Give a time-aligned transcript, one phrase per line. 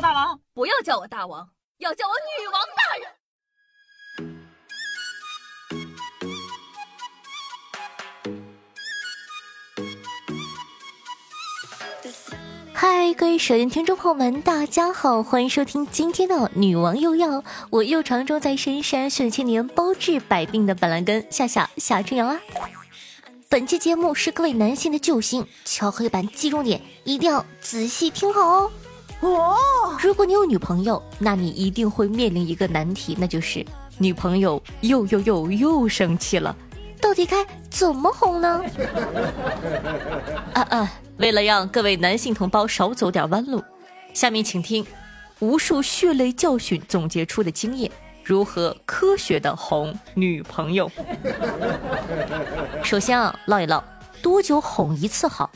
[0.00, 3.08] 大王，不要叫我大王，要叫我女王大人。
[12.72, 22.40] 嗨，各位手机听众朋友们，大家好，欢迎收听今天的《女王又要》，我又常驻在深山训千年，包治百病的板蓝根夏夏夏春阳啊。
[23.48, 28.70] 本期节目是各位男性的救星，敲黑板记重点，一定要仔细听好哦。
[29.20, 29.56] 哦，
[30.00, 33.64] 如果你有女朋友，那你一定会面临一个难题，那就是
[33.98, 36.54] 女朋友又又又又生气了，
[37.00, 38.62] 到底该怎么哄呢？
[40.54, 40.92] 啊啊！
[41.16, 43.60] 为了让各位男性同胞少走点弯路，
[44.14, 44.86] 下面请听
[45.40, 47.90] 无数血泪教训总结出的经验，
[48.22, 50.88] 如何科学的哄女朋友。
[52.84, 53.82] 首先啊，唠一唠
[54.22, 55.50] 多久哄一次好？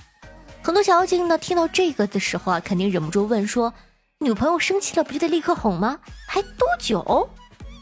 [0.63, 3.75] 很多小妖精呢，听到这个的时候啊，肯定忍不住问说：
[4.21, 5.99] 女朋友生气了，不就得立刻哄吗？
[6.29, 7.29] 还多久？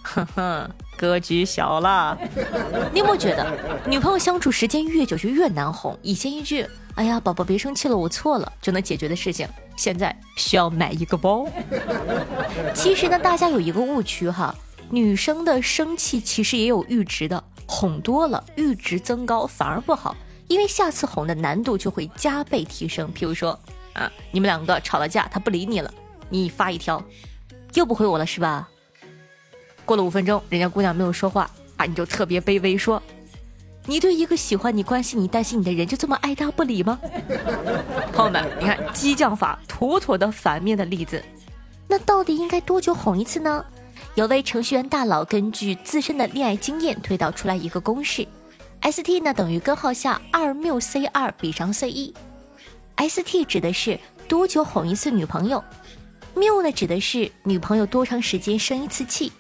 [0.02, 2.18] 哼哼，格局小了。
[2.90, 3.46] 你有没有觉得，
[3.86, 5.96] 女朋友相处时间越久就越难哄？
[6.02, 6.66] 以前一句。
[6.96, 9.46] 哎呀，宝宝别生气了，我错了就能解决的事情，
[9.76, 11.46] 现在需要买一个包。
[12.74, 14.54] 其实呢，大家有一个误区哈，
[14.90, 20.16] 女生的生气其实也有阈值的，哄多了阈值增高反而不好，
[20.50, 23.08] 因为下次哄的难度就会加倍提升。
[23.14, 23.56] 譬如说
[23.92, 25.94] 啊，你们两个吵了架，他不理你了，
[26.28, 27.00] 你发一条，
[27.74, 28.68] 又不回我了是吧？
[29.84, 33.00] 过了五分钟，人家姑娘没有说话啊，你就特别卑微说。
[33.86, 36.98] 你对一个喜欢你、关心你、担心你的人就这么爱搭不理吗？
[38.12, 41.22] 朋友们，你看激将法妥妥的反面的例子。
[41.86, 43.64] 那到底应该多久哄一次呢？
[44.16, 48.26] 有位程序员大佬根据自身的恋爱经验推导出来一个公式
[48.82, 52.14] ：ST 呢等于根号下二缪 C 二比上 C 一。
[52.96, 55.62] ST 指的是多久哄一次女朋友，
[56.34, 59.32] 缪呢指的是女朋友多长时间生一次气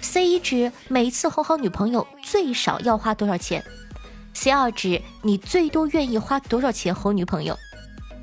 [0.00, 3.64] ，C 一指每次哄好女朋友最少要花多少钱。
[4.34, 7.56] C 二指你最多愿意花多少钱哄女朋友？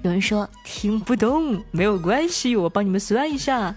[0.03, 3.73] 有人说听不懂，没有关系，我帮你们算一下。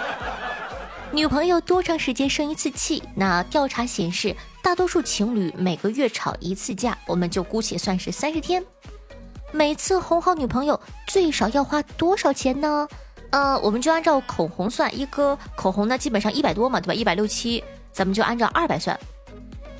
[1.12, 3.02] 女朋友多长时间生一次气？
[3.16, 8.62] 那调查显示，大多数情侣每个月吵一次架，我们就姑且算是三十天。
[9.52, 10.78] 每次哄好女朋友
[11.08, 12.86] 最少要花多少钱呢？
[13.30, 16.94] 呃，我们就按照口红算，一个口红呢基本上一百多嘛，对吧？
[16.94, 17.62] 一百六七，
[17.92, 18.98] 咱们就按照二百算。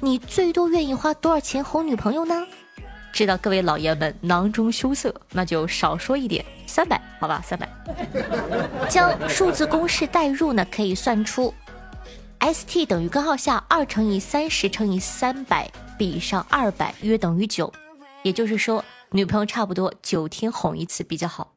[0.01, 2.47] 你最多愿意花多少钱哄女朋友呢？
[3.13, 7.69] 知道各位老爷们囊中羞涩，那就少说一点，三百，好吧，三百。
[8.89, 11.53] 将数字公式代入呢，可以算出
[12.41, 17.73] ，ST 等于根号下二乘以三十乘以三百比上二百，约等于九。
[18.23, 21.55] 也就是说，女朋友差不多九天哄一次比较好。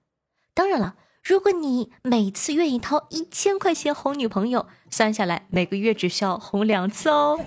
[0.54, 0.96] 当然了。
[1.24, 7.40] 如果你每次愿意掏一千块钱哄女朋友，算下来每个月只需要哄两次哦。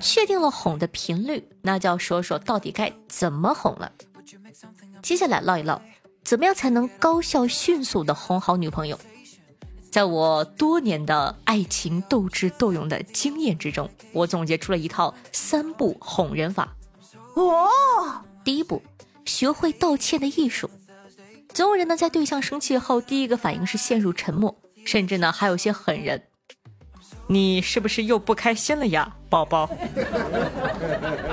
[0.00, 3.92] 确定了哄的频率，那就要说说到底该怎么哄了。
[5.02, 5.80] 接下来唠一唠，
[6.24, 8.98] 怎么样才能高效迅速的哄好女朋友？
[9.92, 16.74] 在我多年的爱情斗智斗勇的经验之中，我总结出了一套三步哄人法。
[17.34, 17.68] 哦，
[18.42, 18.82] 第一步，
[19.26, 20.70] 学会道歉的艺术。
[21.50, 26.22] 总有人呢，在对象生气后，第一个反应是陷入沉默，甚至呢，还有些狠人。
[27.26, 29.68] 你是不是又不开心了呀，宝宝？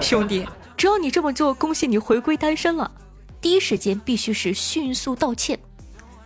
[0.01, 0.45] 兄弟，
[0.75, 2.91] 只要你这么做，恭喜你回归单身了。
[3.39, 5.57] 第一时间必须是迅速道歉。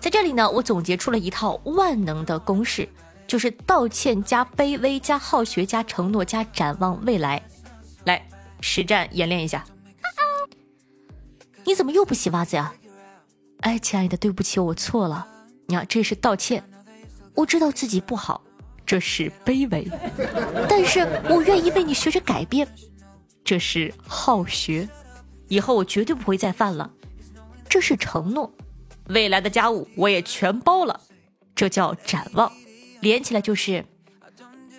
[0.03, 2.90] 在这里呢，我总结出了一套万能的公式，
[3.25, 7.41] 就是道歉加卑微加好学加承诺加展望未来。
[8.03, 8.22] 来，
[8.59, 9.64] 实战演练一下。
[11.64, 12.74] 你怎么又不洗袜子呀？
[13.62, 15.25] 哎，亲爱的，对不起，我错了。
[15.68, 16.62] 你看，这是道歉。
[17.34, 18.44] 我知道自己不好，
[18.85, 19.90] 这是卑微。
[20.68, 22.68] 但是我愿意为你学着改变，
[23.41, 24.85] 这是好学。
[25.47, 26.91] 以后我绝对不会再犯了，
[27.70, 28.52] 这是承诺。
[29.09, 31.00] 未来的家务我也全包了，
[31.55, 32.52] 这叫展望。
[33.02, 33.85] 连起来就是，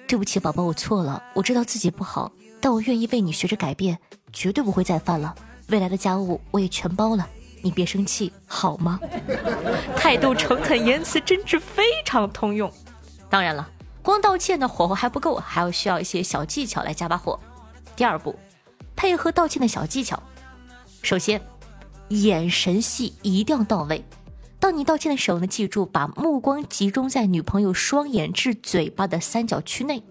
[0.08, 1.22] 对不起，宝宝，我错了。
[1.34, 3.98] 我知道自己不好，但我愿意为你学着改变，
[4.32, 5.34] 绝对不会再犯了。
[5.68, 7.28] 未来的家务我也全包了。
[7.62, 9.00] 你别生气好吗？
[9.96, 12.70] 态度诚恳，言辞真挚，非常通用。
[13.30, 13.70] 当然了，
[14.02, 17.38] 光道歉的火候还不够，还要需要一些小技巧来加把火。
[17.96, 18.38] 第二步，
[18.94, 20.22] 配合道歉的小技巧。
[21.02, 21.40] 首先，
[22.08, 24.04] 眼神戏一定要到位。
[24.60, 30.02] 当你道歉的时候呢，记住把目光集中在女朋友双眼至嘴巴的三角区内，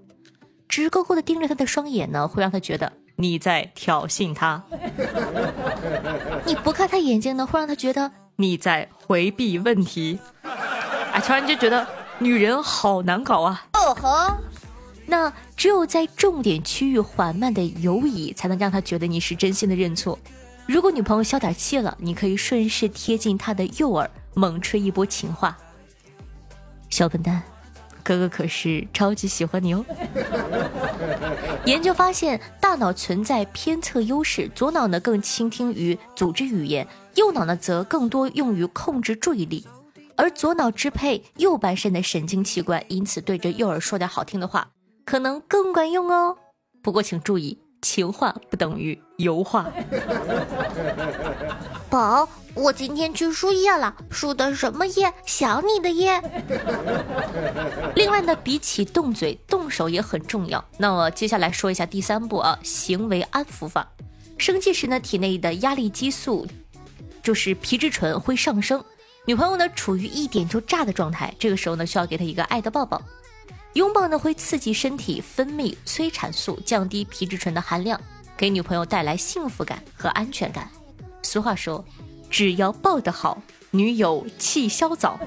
[0.67, 2.93] 直勾勾的盯着她的双眼呢，会让她觉得。
[3.15, 4.63] 你在挑衅她，
[6.45, 10.19] 你不看她眼睛呢，会让她觉得你在回避问题。
[10.43, 11.87] 啊，突然就觉得
[12.19, 13.67] 女人好难搞啊。
[13.73, 14.35] 哦吼，
[15.05, 20.17] 那只有在重点区域缓慢的游移，才能让她觉得你是真心的认错。
[20.65, 25.57] 如果女朋友消点气了，你可以顺势贴近她的右耳，猛吹一波情话。
[26.89, 27.41] 小笨蛋，
[28.01, 29.85] 哥哥可是超级喜欢你哦。
[31.65, 39.65] 研究发现，大脑存在偏侧优势，左脑呢更倾听于组织语言，右脑呢则更多用于控制注意力。
[40.15, 44.69] 而左脑支配右半身的神经器官，因此对着右耳说点好听的话，
[45.03, 46.37] 可能更管用哦。
[46.81, 47.59] 不过请注意。
[47.81, 49.71] 情话不等于油画。
[51.89, 55.11] 宝，我今天去输液了，输的什么液？
[55.25, 56.21] 想你的液。
[57.95, 60.63] 另外呢，比起动嘴，动手也很重要。
[60.77, 63.87] 那我接下来说一下第三步啊，行为安抚法。
[64.39, 66.47] 生气时呢，体内的压力激素
[67.21, 68.83] 就是皮质醇会上升，
[69.25, 72.99] 女朋友呢处于一点就炸的状态，这个时候呢需要给她一个爱的抱抱。
[73.73, 77.99] 拥抱呢会刺激身体分泌催产素，降低皮质醇的含量，
[78.35, 80.69] 给女朋友带来幸福感和安全感。
[81.21, 81.83] 俗话说，
[82.29, 83.41] 只要抱得好，
[83.71, 85.19] 女友气消早。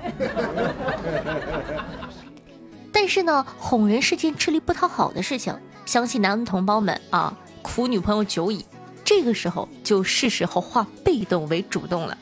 [2.92, 8.64] 但是呢，哄人是件吃力不讨好的事情，相信男同胞们啊，苦女朋友久矣。
[9.04, 12.18] 这个时候就是时候化被动为主动了。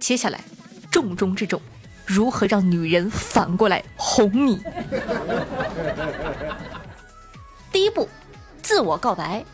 [0.00, 0.40] 接下来，
[0.90, 1.60] 重中之重。
[2.04, 4.58] 如何让女人反过来哄你？
[7.70, 8.08] 第一步，
[8.62, 9.44] 自我告白。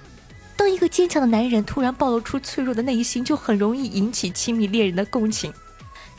[0.56, 5.52] 当一个坚强的男人突然暴露出脆弱的内心，就很容易引起亲密恋人的共情。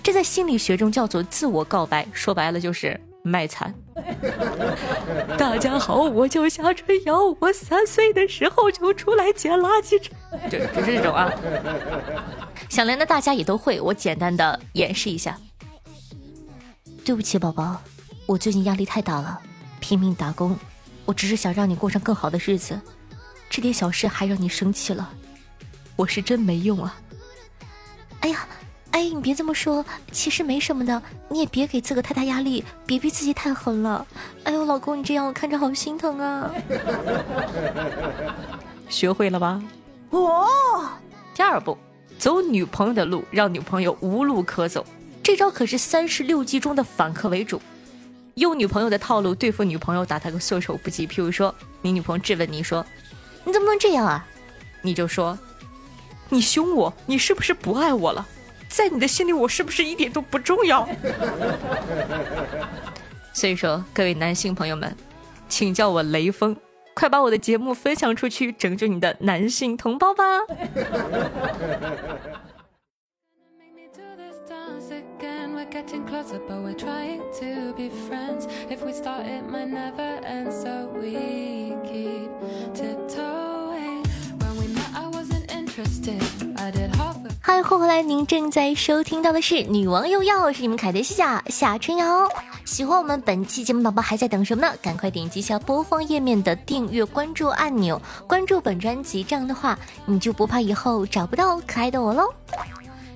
[0.03, 3.73] 这在心理学中叫做自我告白，说白了就是卖惨。
[5.37, 9.99] 大家好，我叫夏春瑶，我三岁的时候就出来捡垃圾，
[10.49, 11.31] 就就是这种啊。
[12.69, 15.39] 想连的大家也都会，我简单的演示一下。
[17.03, 17.81] 对不起，宝宝，
[18.25, 19.39] 我最近压力太大了，
[19.79, 20.57] 拼命打工。
[21.05, 22.79] 我只是想让你过上更好的日子，
[23.49, 25.09] 这点小事还让你生气了，
[25.95, 26.99] 我是真没用啊！
[28.21, 28.47] 哎呀，
[28.91, 34.05] 哎，你别这么说，其实没什么的，你也别给自个太大压力，别逼自己太狠了。
[34.43, 36.51] 哎呦，老公，你这样我看着好心疼啊！
[38.89, 39.61] 学会了吧？
[40.09, 40.47] 哦，
[41.33, 41.77] 第二步，
[42.17, 44.85] 走女朋友的路，让女朋友无路可走。
[45.23, 47.61] 这招可是三十六计中的反客为主，
[48.35, 51.07] 用女朋友的套路对付女朋友，打他个措手不及。
[51.07, 52.85] 譬如说，你女朋友质问你说
[53.45, 54.27] ：“你怎么能这样啊？”
[54.83, 55.39] 你就说
[56.29, 58.27] ：“你凶我，你是不是不爱我了？
[58.67, 60.87] 在你的心里，我是不是一点都不重要？”
[63.33, 64.95] 所以说，各位男性朋友们，
[65.47, 66.55] 请叫我雷锋，
[66.93, 70.23] 快把我的节目分享出去，拯救你的男性同胞吧！
[75.75, 75.83] 嗨，
[87.41, 88.01] 欢迎回来！
[88.01, 92.29] 您正在收听到的是《女王又要》，是你们凯德西夏夏春瑶。
[92.63, 94.73] 喜欢我们本期节目宝宝还在等什么呢？
[94.81, 102.33] 赶快点击一下播放页面的订阅关注按钮，关注本专辑，这样的话你就不怕以后找不到可爱的我喽。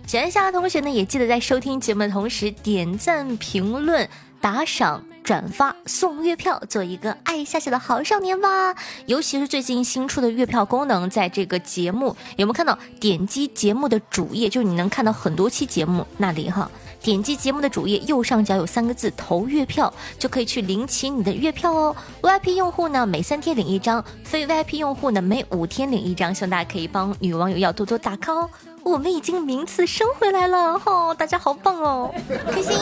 [0.09, 4.09] 喜欢夏同学呢，也记得在收听节目的同时点赞、评论、
[4.41, 8.75] 打赏、转发、送月票，做一个爱夏夏的好少年吧。
[9.06, 12.80] 尤其是最近新出的月票功能，在这个节目有没有看到？
[12.99, 16.71] 点击节目的主页，就你能看到很多期节目那里哈。
[17.01, 21.95] 点击节目的主页右上角有三个字投月票，就可以去领取你的月票哦。
[22.21, 26.35] VIP 用户呢，每三天领一张；非 VIP 用户呢，每五天领一张。
[26.35, 28.49] 希望大家可以帮女网友要多多打 call 哦。
[28.83, 32.13] 我们已经名次升回来了，吼，大家好棒哦，
[32.51, 32.77] 开心。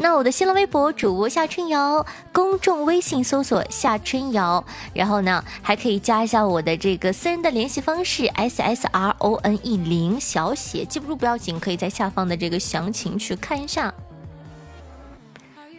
[0.00, 4.64] 那我的新浪微博主播夏春瑶，公众微信搜索夏春瑶，
[4.94, 13.92] 然后呢，还可以加一下我的这个私人的联系方式 s s r o n e 零小写，记不住不要紧，可以在下方的这个详情去看一下。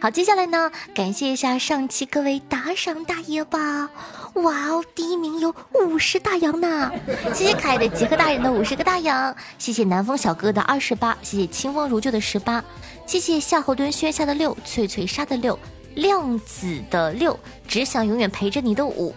[0.02, 3.90] 好，接下来呢，感谢一下上期各位打赏大爷吧！
[4.34, 6.90] 哇哦，第一名有五十大洋呢！
[7.34, 12.64] 谢谢可爱的杰克大人的五十个大洋，谢谢南风小哥的二十八，谢谢清风如旧的十八，
[13.10, 15.58] 谢谢夏侯惇轩下的六，翠翠莎的六，
[15.96, 17.36] 亮子的六，
[17.66, 19.12] 只想永远陪着你的五，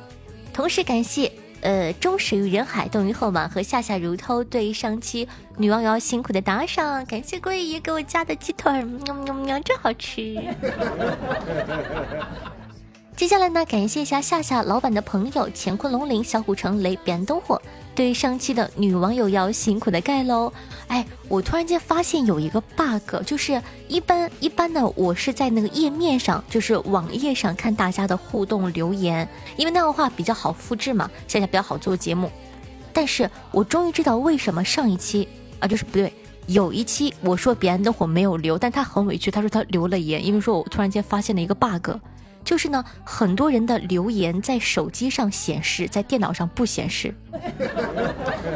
[0.52, 1.32] 同时感谢。
[1.62, 3.48] 呃，终始于人海，动于后嘛。
[3.48, 10.42] 和夏夏如偷对上期女王瑶辛苦的打赏，感谢贵爷给我加的鸡腿，喵喵喵，真好吃。
[13.16, 17.62] 接下来呢，感谢一下夏夏老板的朋友乾坤龙鳞、小虎城雷、边灯火、
[17.96, 20.52] 对上期的女网友要辛苦的盖喽。
[20.88, 32.32] 哎，我突然间发现有一个 bug，就是一般一般的我是在那个页面上，就是网页上看大家的互动留言，因为那样的话比较好复制嘛，下下比较好做节目。
[32.92, 35.28] 但是我终于知道为什么上一期
[35.60, 36.14] 啊，就是不对，
[36.48, 41.92] 有一期我说彼岸灯火没有留，但他很委屈，他说他留了言，因为说我突然间发现了一个 bug。
[42.44, 47.14] 就是呢，很多人的留言在手机上显示，在电脑上不显示。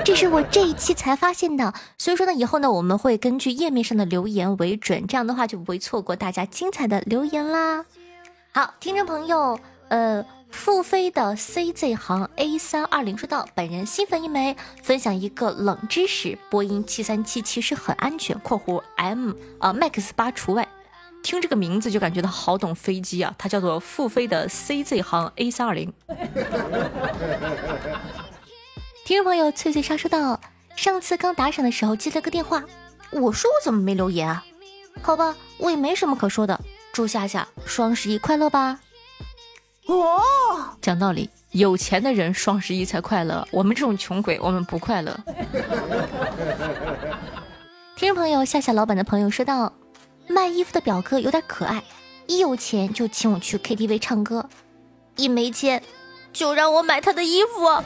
[0.04, 7.86] 这是我这一期才发现的，所以说呢，以后呢，我们会根据页面上的留言为准，这样的话就不会错过大家精彩的留言啦。
[8.54, 20.68] 好，听众朋友，呃，付飞的 CZ 行 A 三二零说道：“本人新粉一枚，分享一个冷知识，波音七三七其实很安全（括弧 M 啊 Max 八除外）。”
[21.28, 23.36] 听这个名字就感觉到好懂飞机啊！
[23.38, 25.92] 它叫做复飞的 CZ 航 A 三二零。
[29.04, 30.40] 听众朋友翠翠莎说道
[30.78, 32.64] ：“上次刚打赏的时候接了个电话，
[33.12, 34.46] 我说我怎么没留言啊？
[35.02, 36.58] 好吧，我也没什么可说的。
[36.94, 38.80] 祝夏夏双十一快乐吧！
[39.88, 40.22] 哦，
[40.82, 45.14] 讲道理，有钱的人双十一才快乐，我们这种穷鬼我们不快乐。
[47.98, 49.74] 听众朋友夏夏老板的朋友说道。
[50.28, 51.84] 卖衣服的表哥有点可爱，
[52.28, 54.48] 一有钱就请我去 KTV 唱歌，
[55.16, 55.82] 一没钱
[56.34, 57.68] 就让我买他的衣服。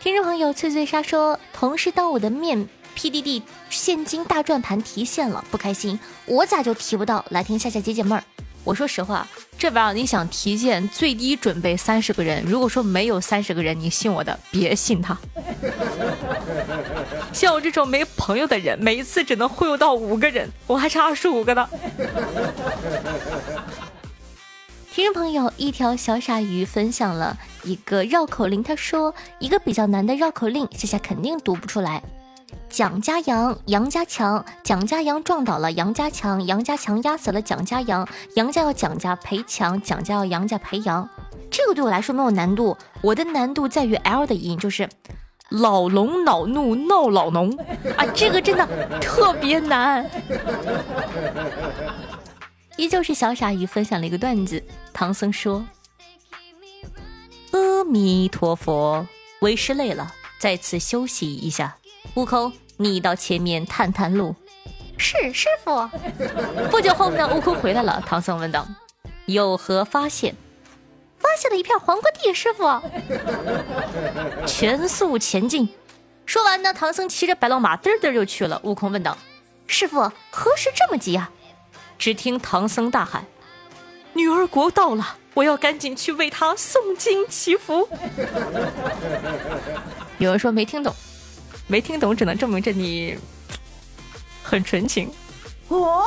[0.00, 7.22] 听众朋友翠翠莎说，同事当我的面 PDD 现金大转盘提现了，不开心，我咋就提不到？
[7.28, 8.24] 来听夏夏解解闷儿。
[8.64, 9.26] 我说实话，
[9.58, 12.42] 这玩意儿你想提现，最低准备三十个人。
[12.44, 15.16] 如果说没有三十个人，你信我的，别信他。
[17.32, 21.68] 像我这种没朋友的人，每一次只能忽悠到五个人，我还差二十五个呢。
[24.92, 32.02] 听众朋友，一条小傻鱼分享了一个绕口令，他说一个比较难的绕口令，夏夏肯定读不出来。
[32.68, 41.08] 蒋家杨，杨家强，蒋家杨撞倒了杨家强，杨家强压死了蒋家杨，杨家要蒋家赔强，蒋家要杨家赔杨。
[41.50, 44.88] 这个对我来说没有难度，我的难度在于 L 的音，就是
[45.50, 47.50] 老龙恼怒闹老农
[47.96, 48.66] 啊，这个真的
[49.00, 50.08] 特别难。
[52.76, 55.66] 依旧是小傻鱼分享了一个段子，唐僧说
[57.52, 59.06] ：“阿弥陀佛，
[59.40, 61.76] 为师累了，在此休息一下。”
[62.14, 64.34] 悟空，你到前面探探路。
[64.96, 65.88] 是师傅。
[66.70, 68.02] 不久后呢，悟空回来了。
[68.06, 68.66] 唐僧问道
[69.26, 70.34] ：“有何发现？”
[71.20, 72.34] 发现了一片黄瓜地。
[72.34, 72.80] 师傅，
[74.46, 75.68] 全速前进。
[76.26, 78.60] 说完呢，唐僧骑着白龙马嘚嘚就去了。
[78.64, 79.16] 悟空问道
[79.66, 80.00] ：“师傅，
[80.30, 81.30] 何时这么急啊？”
[81.98, 83.26] 只听唐僧大喊
[84.14, 87.88] ：“女儿国到了，我要赶紧去为她诵经祈福。
[90.18, 90.94] ”有人说没听懂。
[91.66, 93.18] 没听懂，只能证明着你
[94.42, 95.10] 很纯情
[95.78, 96.04] 哦。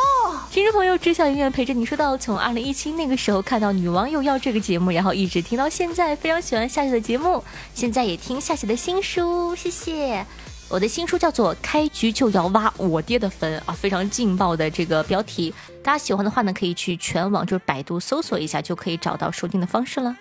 [0.52, 1.86] 听众朋友，知晓永远陪着你。
[1.86, 7.44] 说到从二零一七那个时候看到女网友要这个节目，然后一直听到现在，非常喜欢夏夏的节目，
[7.74, 10.26] 现在也听夏夏的新书，谢谢。
[10.70, 15.54] 我的新书叫做《开局就要挖我爹的坟》啊，非常劲爆的这个标题，
[15.84, 20.18] 大家喜欢的话呢，可以去全网就是百度搜索一下，就可以找到收听的方式了。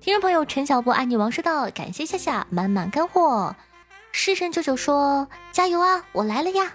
[0.00, 3.54] 听众朋友，陈小波爱女王说道：感谢夏夏满满干货。
[4.10, 6.74] 诗神舅舅说：“加油啊，我来了呀！”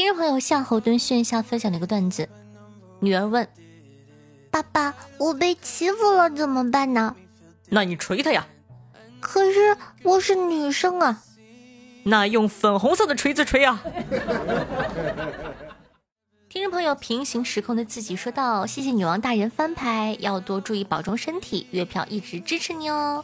[0.00, 2.26] 听众朋友夏侯惇炫下分享了一个段子：
[3.00, 3.46] 女儿问
[4.50, 7.14] 爸爸：“我被欺负了怎么办呢
[7.68, 8.46] ？”“那你捶他呀
[9.20, 11.22] ！”“可是我是女生啊
[12.04, 13.84] ！”“那用粉红色的锤子锤啊！
[16.48, 23.22] ”听众朋友平行时空的自己说道：“谢谢女王大人翻牌，要多注意保重身体，月票一直支持你哦。”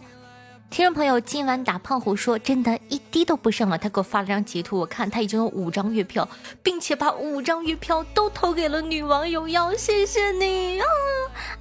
[0.68, 3.78] 听众朋友，今晚打胖虎说真的一滴都不剩了。
[3.78, 6.28] 他给我发了张截图，我看他已经有五张月票，
[6.62, 10.84] 并且把五张月票都投给了女网友要谢谢你啊！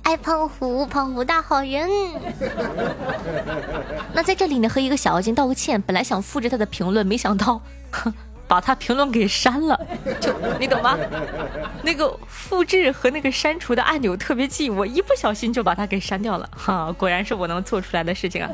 [0.03, 1.89] 爱胖虎，胖虎大好人。
[4.13, 8.13] 那在这里呢，和一个小妖精道个歉，本来想复制他的评论，没想到，哼。
[8.47, 9.79] 把他评论给删了，
[10.19, 10.97] 就你懂吗？
[11.83, 16.49] 那个复制和那个删除的按钮特别近，我一不小心就把它给删掉了。
[16.55, 18.49] 哈，果然是我能做出来的事情啊！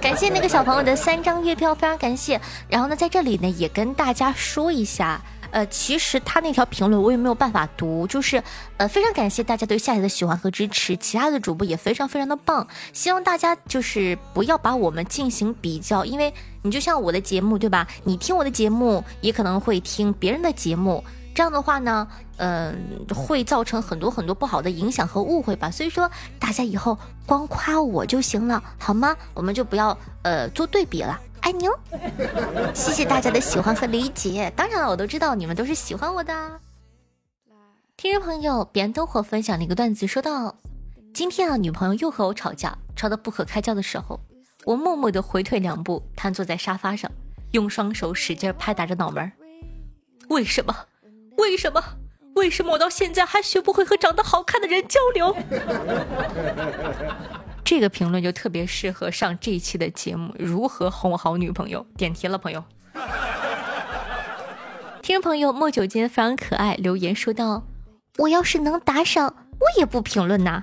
[0.00, 2.40] 感谢那个小朋友的三张月票，非常感谢。
[2.68, 5.20] 然后呢，在这里呢，也跟大家说一下。
[5.54, 8.42] 呃，其实他那条评论我也没有办法读，就是
[8.76, 17.86] 呃，非常感谢大家对夏夏的喜欢和支持，其他的主播也非常非常的棒，希望大家就是不要把我们进行比较，因为你就像我的节目对吧？
[18.02, 22.08] 你听我的节目也可能会听别人的节目，这样的话呢，
[22.38, 22.76] 嗯，
[23.14, 25.70] 会造成很多很多不好的影响和误会吧。
[25.70, 29.16] 所以说，大家以后光夸我就行了，好吗？
[29.32, 31.20] 我们就不要呃做对比了。
[31.44, 31.78] 爱你哦，
[32.72, 34.50] 谢谢大家的喜欢和理解。
[34.56, 36.60] 当然了，我都知道你们都是喜欢我的。
[37.98, 40.56] 听众朋友，别灯火分享了一个段子，说到
[41.12, 44.18] 今天啊，女朋友又和我吵架，吵得不可开交的时候，
[44.64, 47.10] 我默默的回退两步，瘫坐在沙发上，
[47.52, 49.30] 用双手使劲拍打着脑门。
[50.30, 50.74] 为什么？
[51.36, 51.84] 为什么？
[52.36, 55.36] 为什么我到现在还学不会和长得好看的人交流？
[57.64, 61.86] 这个评论就特别适合上这一期的节目，如何哄好女朋友？
[61.96, 62.62] 点题了，朋友。
[65.00, 67.64] 听众朋友莫九间非常可爱，留言说道。
[68.18, 70.62] 我要是能打赏，我也不评论呐。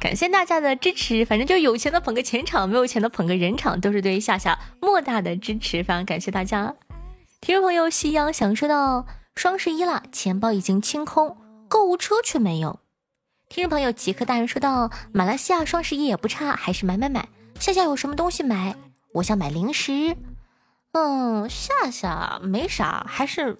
[0.00, 6.74] 感谢大家的支持，反正就有钱的捧个钱场，没有钱的捧个人场，都是对夏夏莫大的支持，非常感谢大家。
[7.40, 9.06] 听众朋友夕阳想说到
[9.36, 11.36] 双十一了，钱包已经清空，
[11.68, 12.80] 购物车却没有。
[13.48, 17.28] 听众朋友极客大人说到马来西亚双十一也不差，还是买买买。
[17.60, 18.74] 夏夏有什么东西买？
[19.12, 20.16] 我想买零食。
[20.92, 23.56] 嗯，夏夏没啥，还是。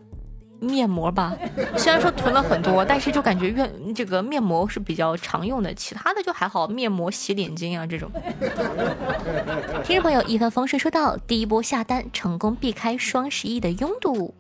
[0.61, 1.37] 面膜吧，
[1.77, 8.11] 虽然说囤了很多，但是就感觉越这个面膜是比较常用的，其他的就还好，面膜、洗脸巾啊这种。
[9.85, 14.35] 听众朋友一帆风顺说到，第一波下单成功避开双十一的拥堵。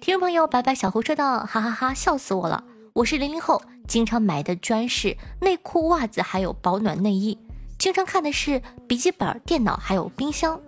[0.00, 2.62] 听众朋友白白小胡说道，哈哈哈，笑死我了！
[2.98, 7.38] 我是零零后，经常买的专是内裤、袜子，还有保暖内衣，
[7.78, 10.60] 经常看的是笔记本电脑，还有冰箱。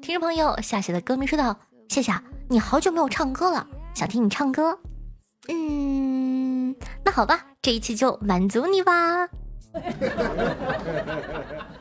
[0.00, 1.54] 听众朋友夏夏的歌迷说道，
[1.88, 3.66] 夏夏，你好久没有唱歌了。
[3.92, 4.78] 想听你唱歌，
[5.48, 6.74] 嗯，
[7.04, 9.28] 那好吧，这一期就满足你吧。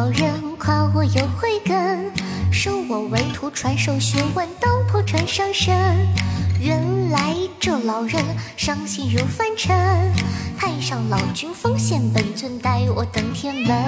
[0.00, 2.10] 老人夸我有慧根。
[2.50, 5.76] 收我为徒，传授学问，道破穿上身。
[6.58, 8.24] 原来这老人
[8.56, 9.76] 伤心如凡尘，
[10.58, 13.84] 太上老君奉献本尊，带我登天门。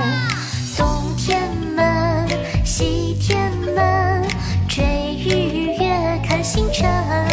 [0.77, 1.41] 东天
[1.75, 2.29] 门，
[2.63, 4.23] 西天门，
[4.69, 4.85] 追
[5.19, 7.32] 日月看星辰。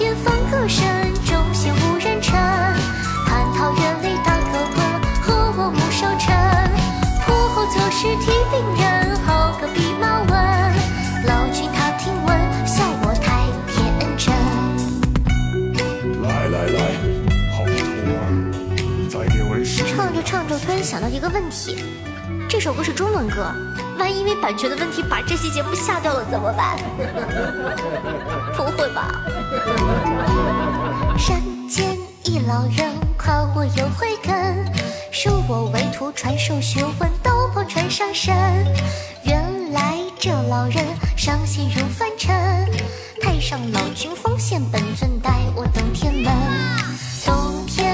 [0.00, 0.82] 远方歌声
[1.26, 2.34] 中仙无人称，
[3.26, 4.80] 蟠桃园里打个哥，
[5.20, 6.32] 和我木受嗔。
[7.26, 10.30] 破后作吃提病人，好个弼马温。
[11.26, 12.34] 老君他听闻
[12.66, 13.76] 笑我太天
[14.16, 14.32] 真。
[16.22, 16.80] 来来来，
[17.52, 17.70] 好徒
[18.16, 18.16] 儿，
[19.10, 19.84] 再你为师。
[19.84, 21.76] 唱着唱着，突然想到一个问题，
[22.48, 23.52] 这首歌是中文歌。
[24.00, 26.78] 万一因为版权的问题把这期节目下掉了怎么办？
[28.56, 29.14] 不会吧？
[31.18, 34.64] 山间一老人夸我有慧根，
[35.12, 37.08] 收我为徒，传授学问。
[37.68, 38.34] 穿上身，
[39.22, 40.84] 原来这老人
[41.16, 42.34] 伤心如凡尘。
[43.20, 46.32] 太上老君奉献本尊，带我登天门。
[47.24, 47.89] 冬天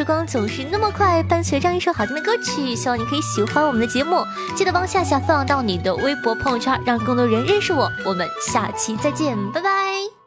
[0.00, 4.24] 时光总是那么快，伴随着一首好听的歌曲，希望你可以喜欢我们的节目。
[4.56, 7.86] 记得帮夏夏放到你的微博朋友圈，让更多人认识我。
[8.06, 10.19] 我们下期再见，拜拜。